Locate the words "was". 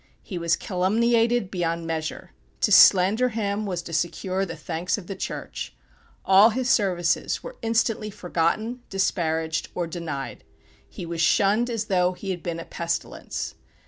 0.39-0.55, 3.67-3.83, 11.05-11.21